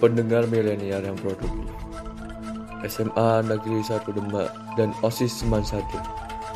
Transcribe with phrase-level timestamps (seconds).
[0.00, 1.68] Pendengar milenial yang produktif,
[2.88, 4.48] SMA Negeri 1 Demak
[4.80, 5.84] dan OSIS Seman 1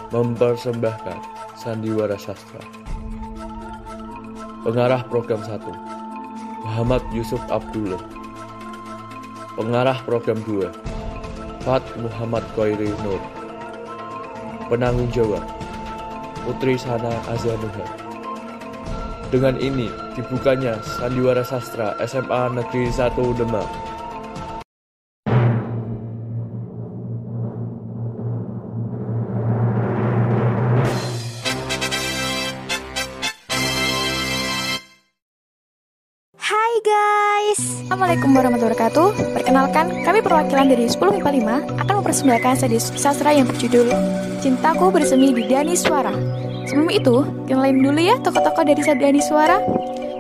[0.09, 1.19] mempersembahkan
[1.53, 2.65] Sandiwara Sastra.
[4.65, 5.61] Pengarah program 1
[6.65, 8.01] Muhammad Yusuf Abdullah.
[9.61, 13.21] Pengarah program 2 Fat Muhammad Khairi Nur.
[14.73, 15.45] Penanggung jawab
[16.49, 18.04] Putri Sana Azanuha
[19.35, 23.67] Dengan ini dibukanya Sandiwara Sastra SMA Negeri 1 Demak.
[36.39, 37.59] Hai guys.
[37.91, 39.35] Assalamualaikum warahmatullahi wabarakatuh.
[39.35, 43.91] Perkenalkan, kami perwakilan dari 1045 akan mempersembahkan seri sastra yang berjudul
[44.39, 46.15] Cintaku Bersemi di Dani Suara
[46.75, 49.63] Sebelum itu, kenalin dulu ya tokoh-tokoh dari Dani Suara.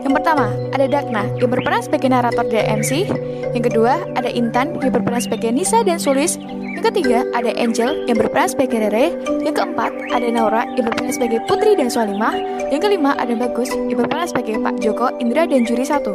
[0.06, 3.10] Yang pertama, ada Dagna yang berperan sebagai narator dan MC
[3.58, 6.38] Yang kedua, ada Intan yang berperan sebagai Nisa dan Sulis.
[6.79, 9.18] Yang ketiga, ada Angel yang berperan sebagai Rere.
[9.42, 12.38] Yang keempat, ada Naura yang berperan sebagai Putri dan Sualimah
[12.70, 16.14] Yang kelima, ada Bagus yang berperan sebagai Pak Joko, Indra, dan Juri satu.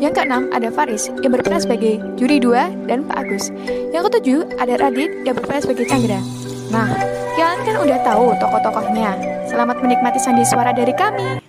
[0.00, 3.52] Yang keenam ada Faris yang berperan sebagai juri 2 dan Pak Agus.
[3.92, 6.43] Yang ketujuh ada Radit yang berperan sebagai Chandra.
[6.72, 6.88] Nah,
[7.36, 9.10] kalian kan udah tahu tokoh-tokohnya.
[9.44, 11.44] Selamat menikmati sandi suara dari kami.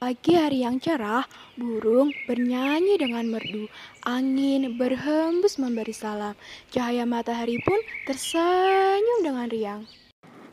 [0.00, 1.24] Pagi hari yang cerah,
[1.60, 3.68] burung bernyanyi dengan merdu.
[4.04, 6.32] Angin berhembus memberi salam.
[6.72, 7.76] Cahaya matahari pun
[8.08, 9.82] tersenyum dengan riang.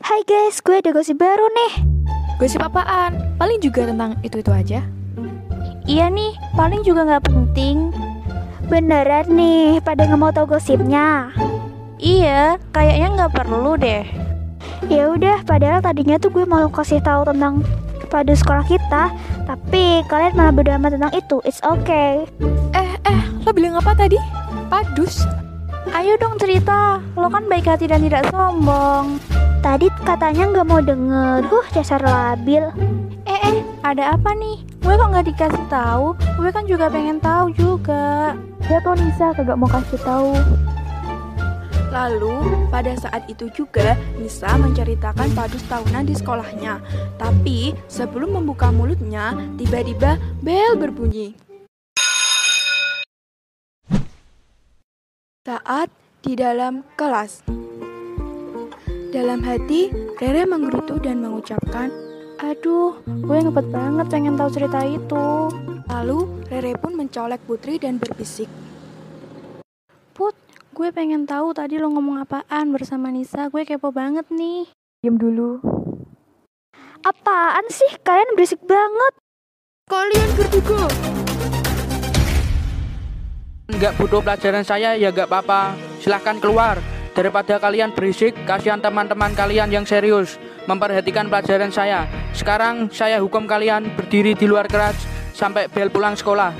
[0.04, 1.72] Hai guys, gue ada gosip baru nih.
[2.38, 3.36] Gosip apaan?
[3.36, 4.80] Paling juga tentang itu-itu aja.
[5.88, 7.90] Iya nih, paling juga nggak penting.
[8.68, 11.32] Beneran nih, pada nggak mau tahu gosipnya.
[11.98, 14.06] Iya, kayaknya nggak perlu deh.
[14.86, 17.66] Ya udah, padahal tadinya tuh gue mau kasih tahu tentang
[18.06, 19.10] pada sekolah kita,
[19.44, 21.42] tapi kalian malah berdua tentang itu.
[21.42, 22.22] It's okay.
[22.72, 24.16] Eh, eh, lo bilang apa tadi?
[24.70, 25.26] Padus.
[25.90, 29.18] Ayo dong cerita, lo kan baik hati dan tidak sombong.
[29.58, 32.62] Tadi katanya nggak mau denger, huh dasar labil.
[33.26, 34.62] Eh, eh, ada apa nih?
[34.86, 36.14] Gue kok nggak dikasih tahu?
[36.38, 38.38] Gue kan juga pengen tahu juga.
[38.70, 40.38] Ya tuh Nisa kagak mau kasih tahu.
[41.88, 46.84] Lalu, pada saat itu juga Nisa menceritakan padus tahunan di sekolahnya.
[47.16, 51.32] Tapi, sebelum membuka mulutnya, tiba-tiba bel berbunyi.
[55.48, 55.88] Saat
[56.20, 57.40] di dalam kelas.
[59.08, 59.88] Dalam hati,
[60.20, 61.88] Rere menggerutu dan mengucapkan,
[62.44, 65.48] Aduh, gue ngebet banget pengen tahu cerita itu.
[65.88, 68.67] Lalu, Rere pun mencolek Putri dan berbisik.
[70.78, 73.50] Gue pengen tahu tadi lo ngomong apaan bersama Nisa.
[73.50, 74.70] Gue kepo banget nih.
[75.02, 75.58] Diam dulu.
[77.02, 77.98] Apaan sih?
[78.06, 79.12] Kalian berisik banget.
[79.90, 80.86] Kalian berdua.
[83.74, 85.74] Nggak butuh pelajaran saya ya nggak apa-apa.
[85.98, 86.78] Silahkan keluar.
[87.10, 90.38] Daripada kalian berisik, kasihan teman-teman kalian yang serius
[90.70, 92.06] memperhatikan pelajaran saya.
[92.30, 94.94] Sekarang saya hukum kalian berdiri di luar kelas
[95.34, 96.54] sampai bel pulang sekolah.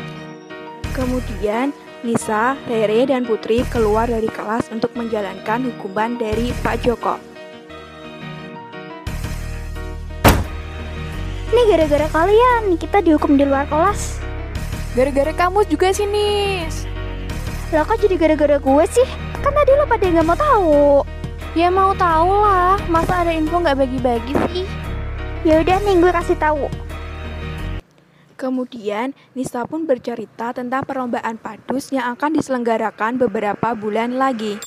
[0.91, 1.71] Kemudian,
[2.07, 7.19] Nisa, Rere, dan Putri keluar dari kelas untuk menjalankan hukuman dari Pak Joko.
[11.51, 14.23] Ini gara-gara kalian, kita dihukum di luar kelas.
[14.95, 16.87] Gara-gara kamu juga sih, Nis.
[17.75, 19.09] Lah kok jadi gara-gara gue sih?
[19.43, 21.03] Kan tadi lo pada nggak mau tahu.
[21.59, 24.67] Ya mau tahu lah, masa ada info nggak bagi-bagi sih?
[25.43, 26.71] Ya udah nih gue kasih tahu.
[28.39, 34.63] Kemudian, Nisa pun bercerita tentang perlombaan padus yang akan diselenggarakan beberapa bulan lagi.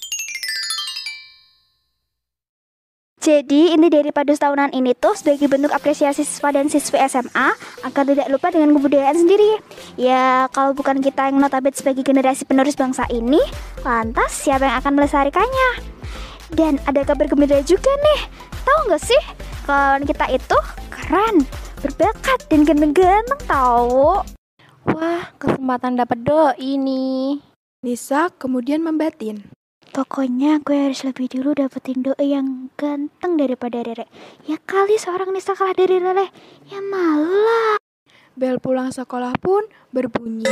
[3.22, 7.54] Jadi inti dari padus tahunan ini tuh sebagai bentuk apresiasi siswa dan siswi SMA
[7.86, 9.62] agar tidak lupa dengan kebudayaan sendiri.
[9.96, 13.40] Ya kalau bukan kita yang notabene sebagai generasi penerus bangsa ini,
[13.88, 15.70] lantas siapa yang akan melestarikannya?
[16.52, 18.20] Dan ada kabar gembira juga nih.
[18.68, 19.22] Tahu nggak sih
[19.70, 20.58] kawan kita itu
[20.90, 21.46] keren,
[21.82, 24.22] berbakat dan ganteng-ganteng tahu.
[24.86, 27.42] Wah, kesempatan dapat doi nih.
[27.82, 29.50] Nisa kemudian membatin.
[29.92, 34.08] Pokoknya gue harus lebih dulu dapetin doi yang ganteng daripada Rere.
[34.48, 36.30] Ya kali seorang Nisa kalah dari Rere.
[36.70, 37.76] Ya malah.
[38.38, 40.48] Bel pulang sekolah pun berbunyi.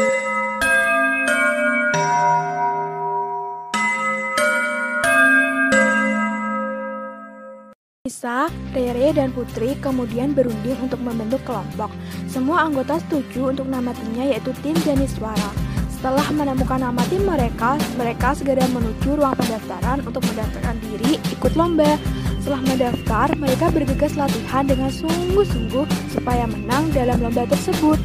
[8.09, 11.93] Nisa, Rere, dan Putri kemudian berunding untuk membentuk kelompok.
[12.25, 15.53] Semua anggota setuju untuk nama timnya yaitu tim Janiswara.
[15.93, 22.01] Setelah menemukan nama tim mereka, mereka segera menuju ruang pendaftaran untuk mendaftarkan diri ikut lomba.
[22.41, 28.01] Setelah mendaftar, mereka bergegas latihan dengan sungguh-sungguh supaya menang dalam lomba tersebut.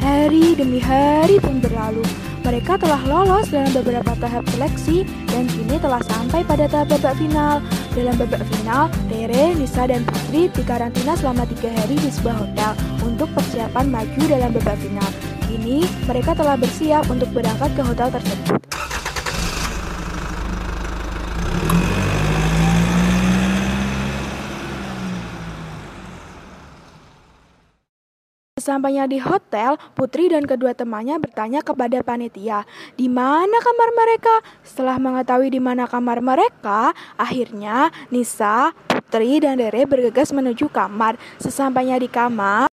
[0.00, 2.08] Hari demi hari pun berlalu.
[2.46, 7.58] Mereka telah lolos dalam beberapa tahap seleksi dan kini telah sampai pada tahap babak final.
[7.90, 12.72] Dalam babak final, Rere, Nisa, dan Putri dikarantina selama tiga hari di sebuah hotel
[13.02, 15.10] untuk persiapan maju dalam babak final.
[15.50, 18.75] Kini, mereka telah bersiap untuk berangkat ke hotel tersebut.
[28.66, 32.66] Sesampainya di hotel, Putri dan kedua temannya bertanya kepada panitia,
[32.98, 34.42] di mana kamar mereka?
[34.66, 41.14] Setelah mengetahui di mana kamar mereka, akhirnya Nisa, Putri, dan Dere bergegas menuju kamar.
[41.38, 42.66] Sesampainya di kamar,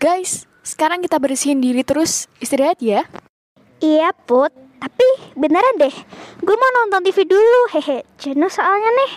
[0.00, 3.04] Guys, sekarang kita bersihin diri terus istirahat ya.
[3.84, 4.48] Iya Put,
[4.80, 5.92] tapi beneran deh,
[6.40, 8.00] gue mau nonton TV dulu, hehe.
[8.16, 9.12] Jenuh soalnya nih.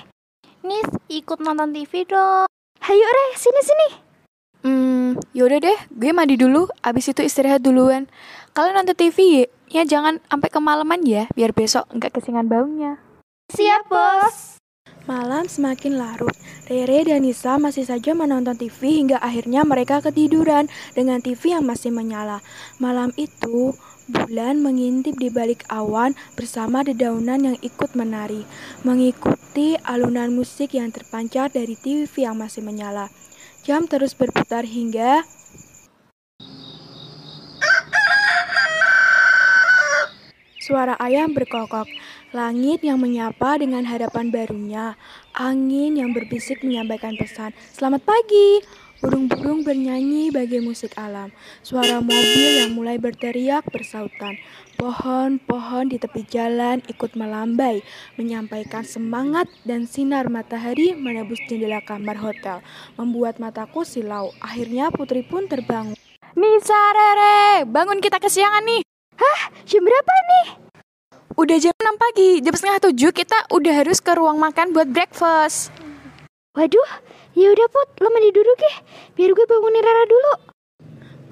[0.68, 2.51] Nis, ikut nonton TV dong.
[2.83, 4.02] Hayo Re, sini-sini.
[4.63, 8.07] Hmm, yaudah deh, gue mandi dulu, abis itu istirahat duluan.
[8.56, 12.95] Kalian nonton TV ya jangan sampai kemalaman ya, biar besok nggak kesingan baunya.
[13.51, 14.56] Siap bos.
[15.04, 16.31] malam semakin larut.
[16.71, 21.92] Rere dan Nisa masih saja menonton TV hingga akhirnya mereka ketiduran dengan TV yang masih
[21.92, 22.39] menyala.
[22.80, 23.75] Malam itu,
[24.07, 28.48] bulan mengintip di balik awan bersama dedaunan yang ikut menari,
[28.88, 33.12] mengikuti alunan musik yang terpancar dari TV yang masih menyala.
[33.63, 35.24] Jam terus berputar hingga
[40.60, 41.88] Suara ayam berkokok,
[42.36, 45.00] langit yang menyapa dengan harapan barunya,
[45.31, 47.56] angin yang berbisik menyampaikan pesan.
[47.71, 48.63] Selamat pagi,
[49.00, 51.31] burung-burung bernyanyi bagai musik alam.
[51.63, 54.39] Suara mobil yang mulai berteriak bersautan.
[54.73, 57.85] Pohon-pohon di tepi jalan ikut melambai,
[58.17, 62.59] menyampaikan semangat dan sinar matahari menembus jendela kamar hotel,
[62.97, 64.33] membuat mataku silau.
[64.41, 65.95] Akhirnya Putri pun terbangun.
[66.33, 68.81] Nisa, Rere, bangun kita kesiangan nih.
[69.63, 70.47] Jam berapa nih?
[71.33, 75.73] Udah jam 6 pagi, jam setengah 7 kita udah harus ke ruang makan buat breakfast.
[76.53, 76.89] Waduh,
[77.33, 78.71] ya udah Put, lo mandi dulu ke,
[79.17, 80.52] biar gue bangunin Rara dulu.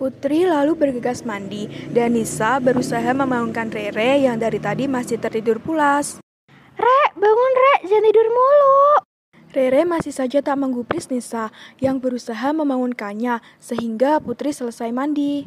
[0.02, 6.18] Putri lalu bergegas mandi dan Nisa berusaha membangunkan Rere yang dari tadi masih tertidur pulas.
[6.74, 9.06] Re, bangun Re, jangan tidur mulu.
[9.54, 15.46] Rere masih saja tak menggubris Nisa yang berusaha membangunkannya sehingga Putri selesai mandi.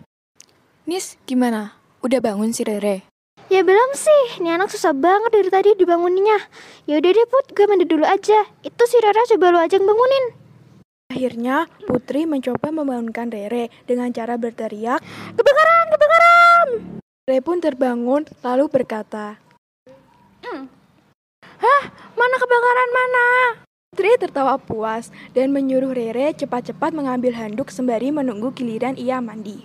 [0.86, 1.74] Nis, gimana?
[2.06, 3.10] Udah bangun si Rere?
[3.50, 6.38] Ya belum sih, ini anak susah banget dari tadi dibanguninnya.
[6.86, 8.46] Ya udah deh Put, gue mandi dulu aja.
[8.62, 10.43] Itu si Rara coba lo aja yang bangunin.
[11.14, 14.98] Akhirnya Putri mencoba membangunkan Rere dengan cara berteriak.
[15.38, 16.66] Kebakaran, kebakaran.
[17.22, 19.38] Rere pun terbangun lalu berkata,
[22.18, 23.26] Mana kebakaran mana?
[23.94, 29.62] Putri tertawa puas dan menyuruh Rere cepat-cepat mengambil handuk sembari menunggu giliran ia mandi.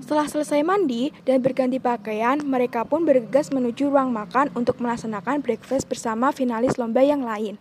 [0.00, 5.84] Setelah selesai mandi dan berganti pakaian, mereka pun bergegas menuju ruang makan untuk melaksanakan breakfast
[5.84, 7.60] bersama finalis lomba yang lain.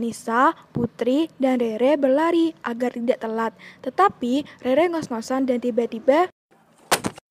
[0.00, 3.52] Nisa, Putri, dan Rere berlari agar tidak telat.
[3.82, 6.28] Tetapi Rere ngos-ngosan dan tiba-tiba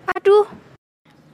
[0.06, 0.45] Aduh,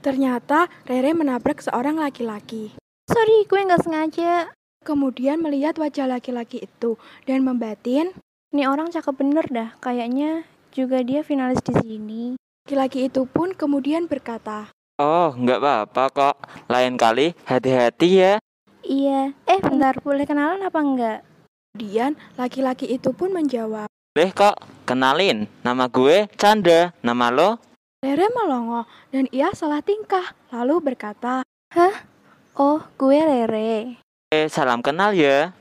[0.00, 2.74] ternyata Rere menabrak seorang laki-laki.
[3.08, 4.52] sorry, gue nggak sengaja.
[4.82, 6.98] Kemudian melihat wajah laki-laki itu
[7.28, 8.10] dan membatin,
[8.52, 10.44] Nih orang cakep bener dah, kayaknya
[10.76, 12.22] juga dia finalis di sini.
[12.68, 14.68] laki-laki itu pun kemudian berkata,
[15.00, 16.36] Oh, nggak apa-apa kok.
[16.68, 18.34] Lain kali hati-hati ya.
[18.82, 21.18] Iya, eh bentar, boleh kenalan apa enggak?
[21.72, 23.86] Kemudian laki-laki itu pun menjawab.
[24.12, 25.46] Boleh kok, kenalin.
[25.62, 26.90] Nama gue Chandra.
[27.00, 27.62] Nama lo?
[28.02, 28.82] Rere melongo
[29.14, 31.46] dan ia salah tingkah, lalu berkata,
[32.58, 34.02] Oh, gue Rere.
[34.34, 35.54] Eh, salam kenal ya.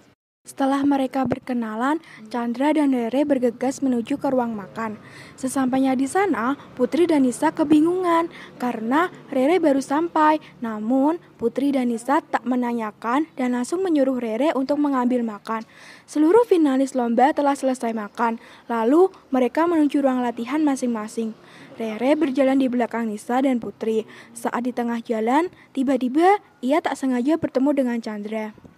[0.51, 4.99] Setelah mereka berkenalan, Chandra dan Rere bergegas menuju ke ruang makan.
[5.33, 8.29] Sesampainya di sana, Putri dan Nisa kebingungan
[8.61, 10.37] karena Rere baru sampai.
[10.61, 15.65] Namun, Putri dan Nisa tak menanyakan dan langsung menyuruh Rere untuk mengambil makan.
[16.05, 18.37] Seluruh finalis lomba telah selesai makan,
[18.69, 21.33] lalu mereka menuju ruang latihan masing-masing.
[21.81, 24.05] Rere berjalan di belakang Nisa dan Putri.
[24.37, 28.70] Saat di tengah jalan, tiba-tiba ia tak sengaja bertemu dengan Chandra.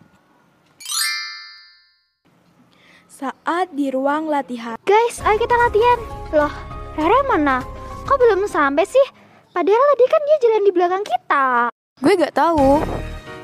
[3.14, 6.02] Saat di ruang latihan, Guys, ayo kita latihan.
[6.34, 6.50] Loh,
[6.98, 7.62] Rara mana?
[8.10, 9.06] Kok belum sampai sih?
[9.54, 11.70] Padahal tadi kan dia jalan di belakang kita.
[12.02, 12.82] Gue gak tahu.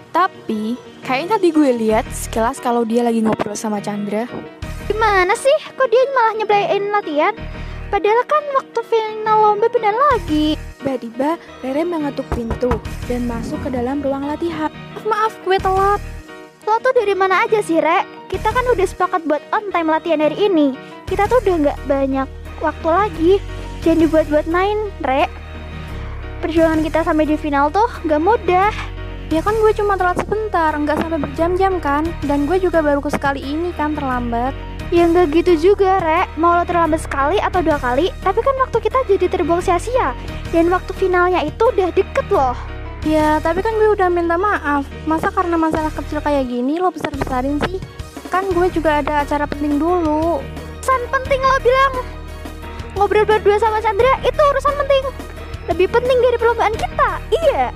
[0.10, 0.74] Tapi,
[1.06, 4.26] kayaknya tadi gue lihat sekilas kalau dia lagi ngobrol sama Chandra.
[4.90, 5.54] Gimana sih?
[5.78, 7.34] Kok dia malah nyebelain latihan?
[7.94, 10.58] Padahal kan waktu final lomba benar lagi.
[10.82, 12.74] tiba-tiba Rere mengetuk pintu
[13.06, 14.74] dan masuk ke dalam ruang latihan.
[15.06, 16.02] Maaf, gue telat.
[16.66, 18.19] Lo tuh dari mana aja sih, Rek?
[18.30, 20.78] Kita kan udah sepakat buat on time latihan hari ini.
[21.10, 22.28] Kita tuh udah nggak banyak
[22.62, 23.34] waktu lagi.
[23.82, 25.26] Jangan dibuat-buat main, Re.
[26.46, 28.70] Perjuangan kita sampai di final tuh gak mudah.
[29.34, 32.06] Ya kan gue cuma telat sebentar, nggak sampai berjam-jam kan.
[32.22, 34.54] Dan gue juga baru ke sekali ini kan terlambat.
[34.94, 36.30] Ya nggak gitu juga, Re.
[36.38, 40.14] Mau lo terlambat sekali atau dua kali, tapi kan waktu kita jadi terbuang sia-sia.
[40.54, 42.54] Dan waktu finalnya itu udah deket loh.
[43.10, 44.86] Ya, tapi kan gue udah minta maaf.
[45.10, 47.99] Masa karena masalah kecil kayak gini lo besar-besarin sih?
[48.30, 50.42] Kan gue juga ada acara penting dulu.
[50.90, 51.94] Urusan penting lo bilang.
[52.98, 55.06] Ngobrol berdua sama Chandra itu urusan penting.
[55.70, 57.22] Lebih penting dari perlombaan kita.
[57.30, 57.70] Iya.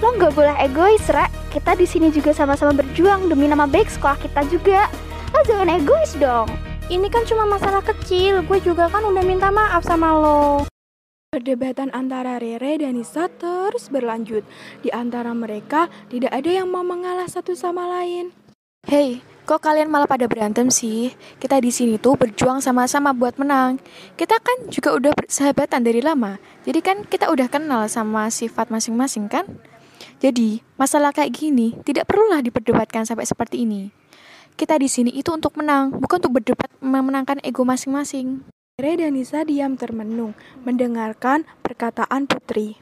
[0.00, 1.28] Lo nggak boleh egois, Re.
[1.52, 4.88] Kita di sini juga sama-sama berjuang demi nama baik sekolah kita juga.
[5.36, 6.48] Lo jangan egois dong.
[6.88, 8.40] Ini kan cuma masalah kecil.
[8.48, 10.64] Gue juga kan udah minta maaf sama lo.
[11.30, 14.42] Perdebatan antara Rere dan Nisa terus berlanjut.
[14.80, 18.32] Di antara mereka tidak ada yang mau mengalah satu sama lain.
[18.90, 21.14] Hei, kok kalian malah pada berantem sih?
[21.38, 23.78] Kita di sini tuh berjuang sama-sama buat menang.
[24.18, 26.42] Kita kan juga udah bersahabatan dari lama.
[26.66, 29.46] Jadi kan kita udah kenal sama sifat masing-masing kan?
[30.18, 33.94] Jadi, masalah kayak gini tidak perlulah diperdebatkan sampai seperti ini.
[34.58, 38.42] Kita di sini itu untuk menang, bukan untuk berdebat memenangkan ego masing-masing.
[38.74, 40.34] Rere dan Nisa diam termenung,
[40.66, 42.80] mendengarkan perkataan Putri.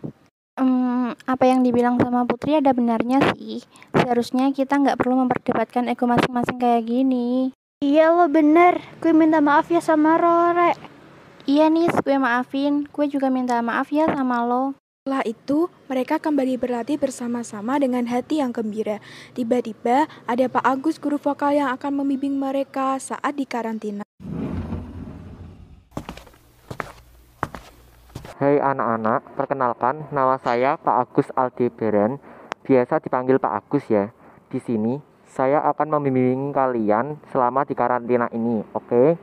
[0.59, 3.63] Hmm, apa yang dibilang sama Putri ada benarnya sih.
[3.95, 7.55] Seharusnya kita nggak perlu memperdebatkan ego masing-masing kayak gini.
[7.79, 8.83] Iya lo bener.
[8.99, 10.75] Gue minta maaf ya sama Rore.
[11.47, 12.91] Iya nih, gue maafin.
[12.91, 14.75] Gue juga minta maaf ya sama lo.
[15.07, 18.99] Setelah itu, mereka kembali berlatih bersama-sama dengan hati yang gembira.
[19.39, 24.08] Tiba-tiba, ada Pak Agus, guru vokal yang akan membimbing mereka saat di karantina.
[28.39, 32.23] Hai anak-anak, perkenalkan nama saya Pak Agus Aldebaran,
[32.63, 34.15] biasa dipanggil Pak Agus ya.
[34.47, 39.19] Di sini saya akan membimbing kalian selama di karantina ini, oke?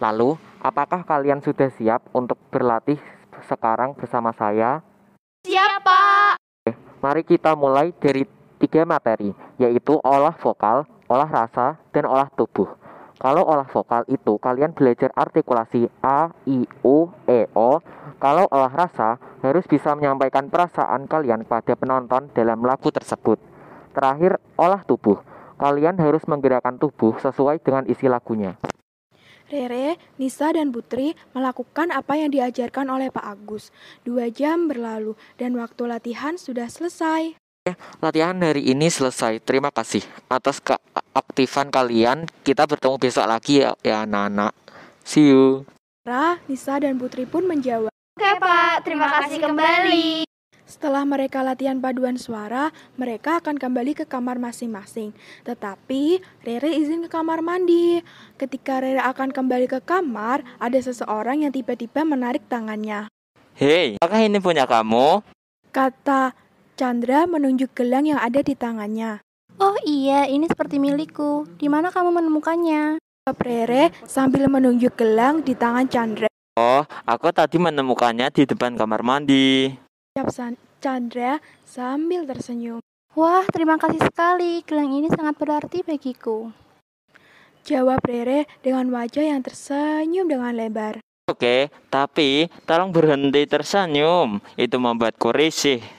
[0.00, 2.96] Lalu, apakah kalian sudah siap untuk berlatih
[3.44, 4.80] sekarang bersama saya?
[5.44, 6.40] Siapa?
[7.04, 8.24] Mari kita mulai dari
[8.56, 12.72] tiga materi, yaitu olah vokal, olah rasa, dan olah tubuh.
[13.16, 17.80] Kalau olah vokal itu kalian belajar artikulasi A, I, U, E, O.
[18.20, 23.40] Kalau olah rasa harus bisa menyampaikan perasaan kalian pada penonton dalam lagu tersebut.
[23.96, 25.16] Terakhir, olah tubuh.
[25.56, 28.60] Kalian harus menggerakkan tubuh sesuai dengan isi lagunya.
[29.48, 33.72] Rere, Nisa, dan Putri melakukan apa yang diajarkan oleh Pak Agus.
[34.04, 37.45] Dua jam berlalu dan waktu latihan sudah selesai.
[37.98, 39.42] Latihan hari ini selesai.
[39.42, 42.30] Terima kasih atas keaktifan kalian.
[42.46, 44.54] Kita bertemu besok lagi ya, ya anak-anak.
[45.02, 45.66] See you.
[46.06, 47.90] Ra, Nisa, dan Putri pun menjawab.
[47.90, 50.22] Oke Pak, terima kasih kembali.
[50.66, 55.14] Setelah mereka latihan paduan suara, mereka akan kembali ke kamar masing-masing.
[55.42, 58.02] Tetapi, Rere izin ke kamar mandi.
[58.38, 63.10] Ketika Rere akan kembali ke kamar, ada seseorang yang tiba-tiba menarik tangannya.
[63.58, 65.22] Hei, apakah ini punya kamu?
[65.70, 66.34] Kata
[66.76, 69.24] Chandra menunjuk gelang yang ada di tangannya.
[69.56, 71.48] Oh iya, ini seperti milikku.
[71.56, 73.00] Di mana kamu menemukannya?
[73.00, 76.28] Jawab Rere sambil menunjuk gelang di tangan Chandra.
[76.60, 79.72] Oh, aku tadi menemukannya di depan kamar mandi.
[80.20, 82.84] Jawab San- Chandra sambil tersenyum.
[83.16, 84.60] Wah, terima kasih sekali.
[84.68, 86.52] Gelang ini sangat berarti bagiku.
[87.64, 91.00] Jawab Rere dengan wajah yang tersenyum dengan lebar.
[91.24, 94.44] Oke, tapi tolong berhenti tersenyum.
[94.60, 95.95] Itu membuatku risih.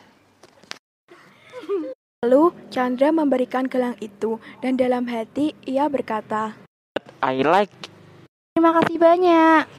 [2.26, 6.58] Lalu Chandra memberikan gelang itu dan dalam hati ia berkata,
[7.22, 7.70] I like
[8.58, 9.70] Terima kasih banyak.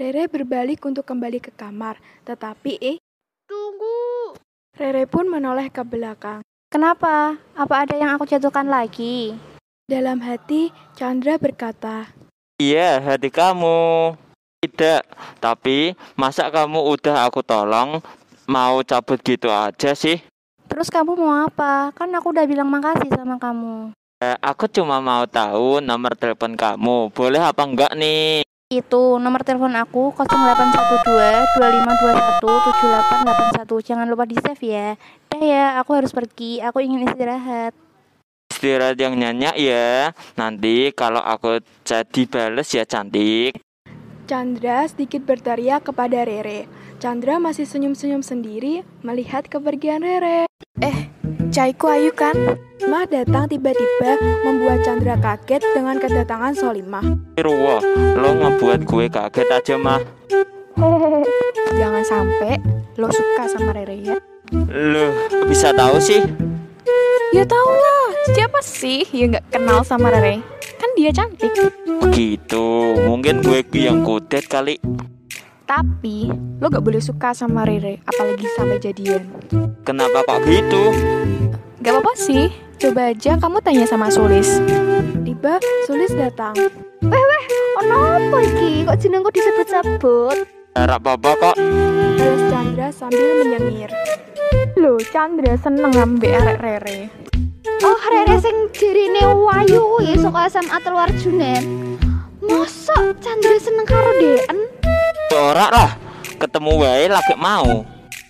[0.00, 2.96] Rere berbalik untuk kembali ke kamar, tetapi eh
[3.44, 4.32] tunggu.
[4.72, 6.40] Rere pun menoleh ke belakang.
[6.72, 7.36] Kenapa?
[7.52, 9.36] Apa ada yang aku jatuhkan lagi?
[9.84, 12.08] Dalam hati, Chandra berkata,
[12.56, 14.16] Iya, hati kamu.
[14.64, 15.04] Tidak,
[15.44, 18.00] tapi masa kamu udah aku tolong
[18.48, 20.29] mau cabut gitu aja sih?
[20.70, 21.90] Terus kamu mau apa?
[21.98, 23.90] Kan aku udah bilang makasih sama kamu.
[24.22, 27.10] Eh, aku cuma mau tahu nomor telepon kamu.
[27.10, 28.46] Boleh apa enggak nih?
[28.70, 33.82] Itu nomor telepon aku 0812 2521 7881.
[33.82, 34.94] Jangan lupa di save ya.
[35.26, 36.62] Dah ya, aku harus pergi.
[36.62, 37.74] Aku ingin istirahat.
[38.54, 40.14] Istirahat yang nyanyi ya.
[40.38, 43.58] Nanti kalau aku jadi bales ya cantik.
[44.30, 46.70] Chandra sedikit berteriak kepada Rere.
[47.00, 50.44] Chandra masih senyum-senyum sendiri melihat kepergian Rere.
[51.48, 52.36] Caiku ayu kan?
[52.84, 57.00] Mah datang tiba-tiba membuat Chandra kaget dengan kedatangan Solimah.
[57.40, 57.80] Ruwo,
[58.20, 59.96] lo ngebuat gue kaget aja mah.
[61.80, 62.60] Jangan sampai
[63.00, 64.20] lo suka sama Rere ya.
[64.68, 65.16] Loh,
[65.48, 66.20] bisa tahu sih?
[67.32, 70.44] Ya tau lah, siapa sih yang nggak kenal sama Rere?
[70.76, 71.48] Kan dia cantik.
[72.12, 72.66] Gitu,
[73.08, 74.76] mungkin gue yang kudet kali.
[75.70, 76.26] Tapi
[76.58, 79.22] lo gak boleh suka sama Rere, apalagi sampai jadian.
[79.86, 80.90] Kenapa kok gitu?
[81.78, 82.50] Gak apa-apa sih,
[82.82, 84.58] coba aja kamu tanya sama Sulis.
[85.22, 86.58] Tiba Sulis datang.
[87.06, 87.44] Weh weh,
[87.86, 88.82] ono apa iki?
[88.82, 90.42] Kok jenengku disebut-sebut?
[90.74, 91.56] Harap apa kok?
[92.18, 93.94] Balas Chandra sambil menyengir.
[94.74, 97.00] Loh, Chandra seneng ambek arek Rere.
[97.86, 101.62] Oh, Rere sing jarine wayu kuwi saka SMA Telwarjunen.
[102.42, 104.58] Mosok Chandra seneng karo Deen?
[105.50, 105.90] Ora lah,
[106.38, 107.82] ketemu wae lagi mau.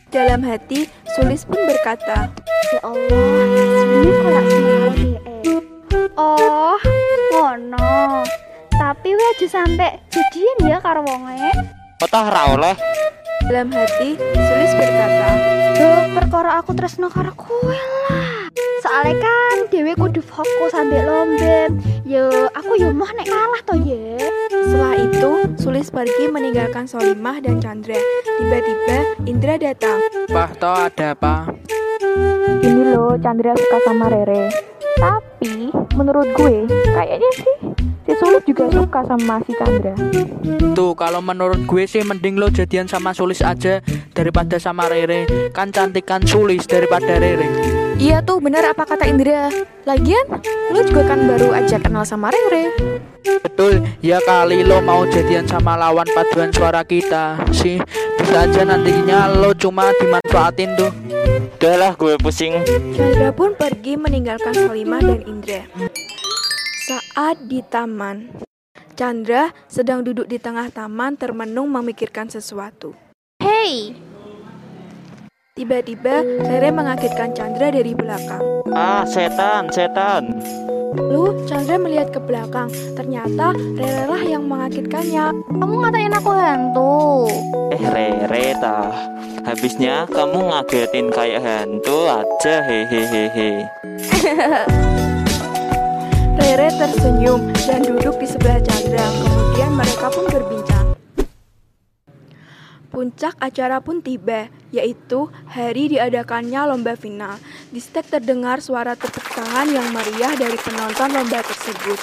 [0.08, 2.32] Dalam hati, Sulis pun berkata,
[2.72, 3.44] Ya Allah,
[3.76, 5.64] sebenarnya kok lak Deen.
[6.16, 6.80] Oh,
[7.36, 8.24] ngono.
[8.72, 11.52] Tapi weh aja sampe jadian ya karo wonge.
[12.00, 12.72] Kota ra oleh.
[13.44, 15.28] dalam hati, Sulis berkata,
[15.76, 18.19] Duh, perkara aku tresno karo kowe lah.
[18.90, 21.70] Soalnya kan dewe kudu fokus sambil lombe.
[22.02, 24.18] Yo, aku yo mau nek kalah to ya.
[24.50, 25.32] Setelah itu,
[25.62, 27.94] Sulis pergi meninggalkan Solimah dan Chandra.
[28.26, 30.02] Tiba-tiba, Indra datang.
[30.26, 31.54] Pak toh ada apa?
[32.66, 34.50] Ini loh, Chandra suka sama Rere.
[34.98, 37.54] Tapi, menurut gue, kayaknya sih
[38.10, 39.94] si Sulis juga suka sama si Chandra.
[40.74, 43.86] Tuh kalau menurut gue sih mending lo jadian sama Sulis aja
[44.18, 45.30] daripada sama Rere.
[45.54, 47.79] Kan cantikan Sulis daripada Rere.
[48.00, 49.52] Iya tuh, bener apa kata Indra.
[49.84, 50.24] Lagian,
[50.72, 52.72] lo juga kan baru aja kenal sama Rere.
[53.44, 57.76] Betul, ya kali lo mau jadian sama lawan paduan suara kita sih.
[58.16, 60.88] Bisa aja nantinya lo cuma dimanfaatin tuh.
[61.60, 62.64] Udah lah gue pusing.
[62.96, 65.68] Chandra pun pergi meninggalkan Solimah dan Indra.
[66.88, 68.32] Saat di taman,
[68.96, 72.96] Chandra sedang duduk di tengah taman termenung memikirkan sesuatu.
[73.44, 73.92] Hey,
[75.60, 78.40] Tiba-tiba, Rere mengagetkan Chandra dari belakang.
[78.72, 80.40] Ah, setan, setan.
[80.96, 82.72] Lalu Chandra melihat ke belakang.
[82.96, 85.36] Ternyata Rere lah yang mengagetkannya.
[85.52, 87.28] kamu ngatain aku hantu.
[87.76, 88.88] Eh, Rere tah.
[89.44, 93.68] Habisnya kamu ngagetin kayak hantu aja hehehehe.
[96.40, 99.04] Rere tersenyum dan duduk di sebelah Chandra.
[99.12, 100.69] Kemudian mereka pun berbincang.
[102.90, 107.38] Puncak acara pun tiba, yaitu hari diadakannya lomba final.
[107.70, 111.98] Di stek terdengar suara tepuk tangan yang meriah dari penonton lomba tersebut.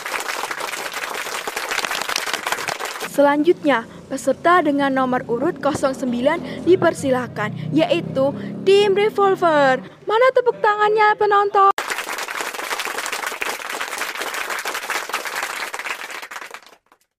[3.12, 8.32] Selanjutnya, peserta dengan nomor urut 09 dipersilahkan, yaitu
[8.64, 9.84] tim Revolver.
[10.08, 11.77] Mana tepuk tangannya penonton?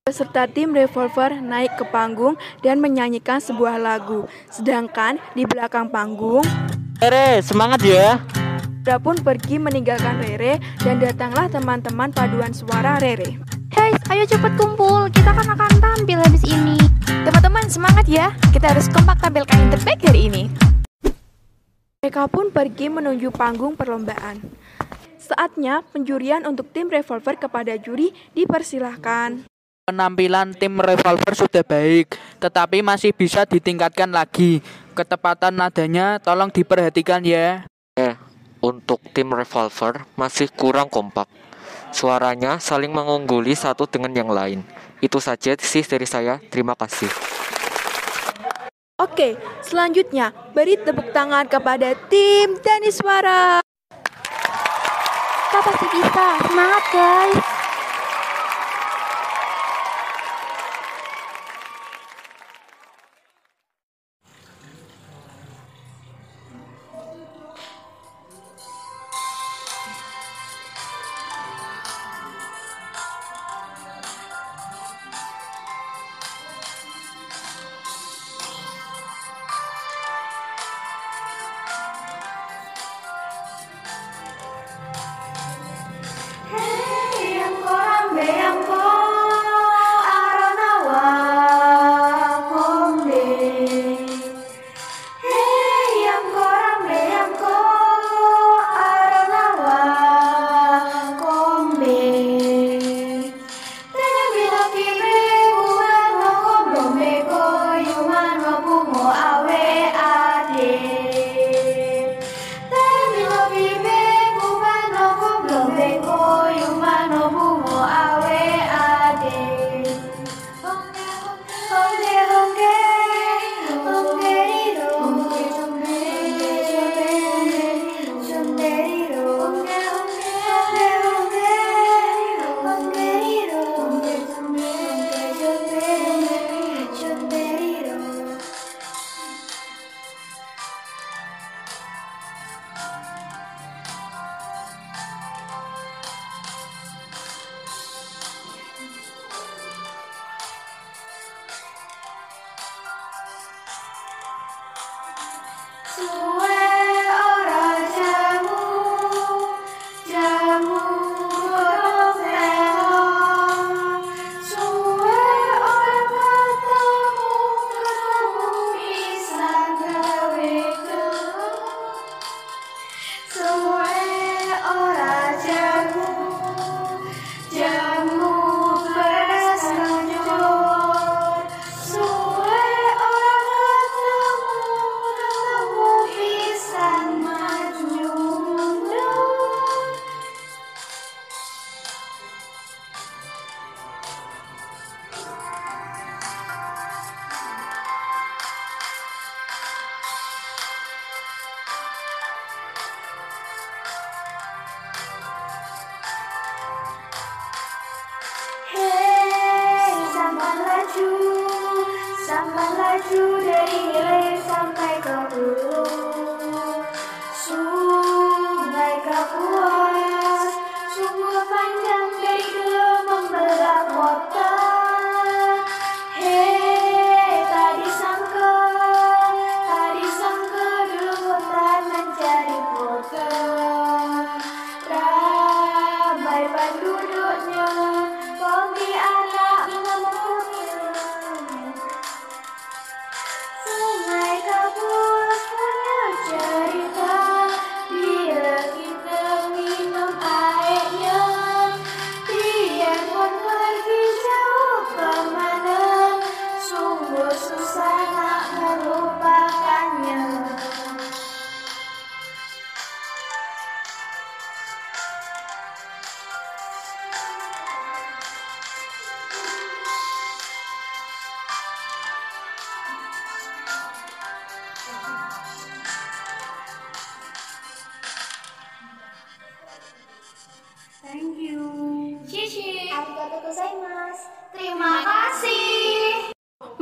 [0.08, 2.32] Peserta tim Revolver naik ke panggung
[2.64, 4.24] dan menyanyikan sebuah lagu.
[4.48, 6.40] Sedangkan di belakang panggung,
[6.96, 8.16] Rere, semangat ya.
[8.80, 13.36] Indra pun pergi meninggalkan Rere dan datanglah teman-teman paduan suara Rere.
[13.68, 15.12] Guys, ayo cepet kumpul.
[15.12, 16.80] Kita kan akan tampil habis ini.
[17.04, 18.32] Teman-teman, semangat ya.
[18.48, 20.48] Kita harus kompak tampilkan yang terbaik hari ini.
[22.00, 24.40] Mereka pun pergi menuju panggung perlombaan.
[25.20, 29.57] Saatnya penjurian untuk tim Revolver kepada juri dipersilahkan.
[29.88, 32.12] Penampilan tim revolver sudah baik,
[32.44, 34.60] tetapi masih bisa ditingkatkan lagi.
[34.92, 37.64] Ketepatan nadanya tolong diperhatikan ya.
[37.96, 38.12] Eh,
[38.60, 41.24] untuk tim revolver masih kurang kompak.
[41.88, 44.60] Suaranya saling mengungguli satu dengan yang lain.
[45.00, 46.36] Itu saja sih dari saya.
[46.52, 47.08] Terima kasih.
[49.00, 53.64] Oke, selanjutnya beri tepuk tangan kepada tim Daniswara.
[55.48, 56.26] Kita pasti bisa.
[56.44, 57.57] Semangat guys.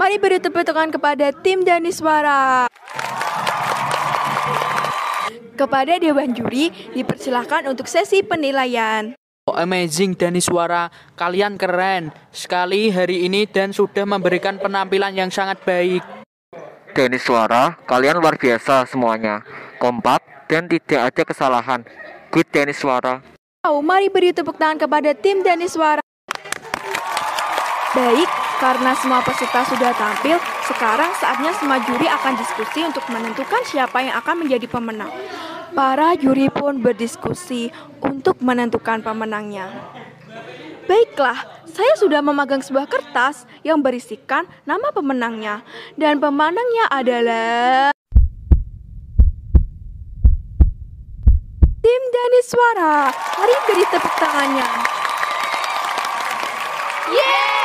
[0.07, 2.71] Mari beri tepuk tangan kepada tim Dani Suara.
[5.59, 9.19] Kepada Dewan Juri, dipersilahkan untuk sesi penilaian.
[9.51, 15.59] Oh, amazing Dani Suara, kalian keren sekali hari ini dan sudah memberikan penampilan yang sangat
[15.67, 16.07] baik.
[16.95, 19.43] Dani Suara, kalian luar biasa semuanya.
[19.83, 21.83] Kompak dan tidak ada kesalahan.
[22.31, 23.27] Good Dani Suara.
[23.67, 25.99] Oh, mari beri tepuk tangan kepada tim Dani Suara.
[27.91, 34.01] Baik, karena semua peserta sudah tampil, sekarang saatnya semua juri akan diskusi untuk menentukan siapa
[34.01, 35.13] yang akan menjadi pemenang.
[35.77, 37.69] Para juri pun berdiskusi
[38.01, 39.69] untuk menentukan pemenangnya.
[40.89, 41.37] Baiklah,
[41.69, 45.61] saya sudah memegang sebuah kertas yang berisikan nama pemenangnya.
[45.99, 47.93] Dan pemenangnya adalah...
[51.85, 53.13] Tim Dani Suara.
[53.13, 54.69] Mari beri tepuk tangannya.
[57.13, 57.56] Yeay.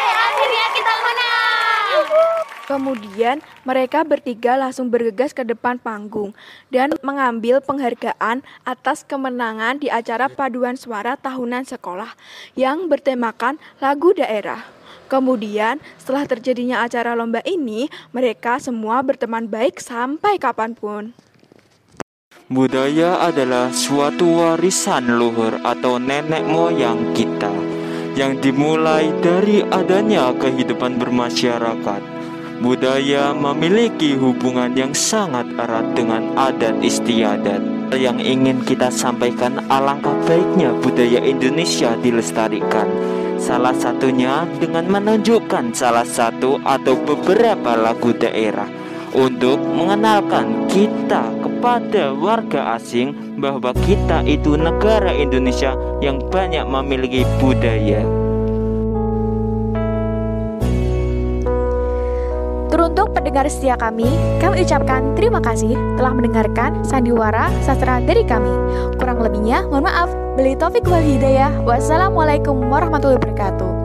[2.71, 6.31] Kemudian mereka bertiga langsung bergegas ke depan panggung
[6.71, 12.15] dan mengambil penghargaan atas kemenangan di acara paduan suara tahunan sekolah
[12.55, 14.63] yang bertemakan lagu daerah.
[15.11, 21.11] Kemudian setelah terjadinya acara lomba ini, mereka semua berteman baik sampai kapan pun.
[22.47, 27.51] Budaya adalah suatu warisan luhur atau nenek moyang kita
[28.15, 32.20] yang dimulai dari adanya kehidupan bermasyarakat.
[32.61, 37.57] Budaya memiliki hubungan yang sangat erat dengan adat istiadat.
[37.89, 42.85] Yang ingin kita sampaikan alangkah baiknya budaya Indonesia dilestarikan.
[43.41, 48.69] Salah satunya dengan menunjukkan salah satu atau beberapa lagu daerah
[49.17, 58.20] untuk mengenalkan kita kepada warga asing bahwa kita itu negara Indonesia yang banyak memiliki budaya.
[62.91, 64.03] Teruntuk pendengar setia kami,
[64.43, 68.51] kami ucapkan terima kasih telah mendengarkan sandiwara sastra dari kami.
[68.99, 70.11] Kurang lebihnya, mohon maaf.
[70.35, 71.63] Beli Taufik wal Hidayah.
[71.63, 73.80] Wassalamualaikum warahmatullahi wabarakatuh.